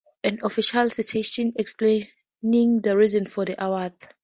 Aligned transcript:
The 0.23 0.31
Pulitzer 0.31 0.35
Board 0.35 0.35
issues 0.35 0.35
an 0.35 0.45
official 0.47 0.89
citation 0.89 1.53
explaining 1.57 2.81
the 2.81 2.97
reason 2.97 3.27
for 3.27 3.45
the 3.45 3.63
award. 3.63 3.93